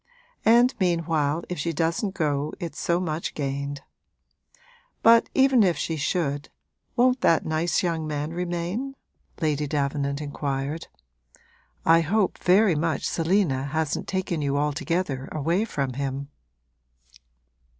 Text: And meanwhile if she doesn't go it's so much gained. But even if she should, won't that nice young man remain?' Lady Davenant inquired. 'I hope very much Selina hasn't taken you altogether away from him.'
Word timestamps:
And 0.45 0.73
meanwhile 0.79 1.43
if 1.47 1.59
she 1.59 1.73
doesn't 1.73 2.15
go 2.15 2.53
it's 2.59 2.79
so 2.79 2.99
much 2.99 3.35
gained. 3.35 3.81
But 5.03 5.29
even 5.35 5.61
if 5.61 5.77
she 5.77 5.95
should, 5.95 6.49
won't 6.95 7.21
that 7.21 7.45
nice 7.45 7.83
young 7.83 8.07
man 8.07 8.33
remain?' 8.33 8.95
Lady 9.41 9.67
Davenant 9.67 10.19
inquired. 10.19 10.87
'I 11.85 12.01
hope 12.01 12.39
very 12.39 12.73
much 12.73 13.07
Selina 13.07 13.65
hasn't 13.65 14.07
taken 14.07 14.41
you 14.41 14.57
altogether 14.57 15.29
away 15.31 15.65
from 15.65 15.93
him.' 15.93 16.29